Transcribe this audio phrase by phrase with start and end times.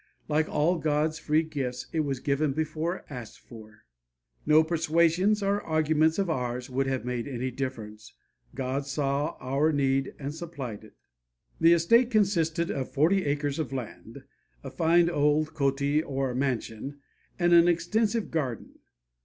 [0.27, 3.85] Like all God's free gifts it was given before asked for;
[4.47, 8.11] no persuasions or arguments of ours would have made any difference.
[8.55, 10.95] God saw our need and supplied it."
[11.59, 14.23] The estate consisted of forty acres of land,
[14.63, 16.97] a fine old kothi or mansion,
[17.37, 18.79] and an extensive garden.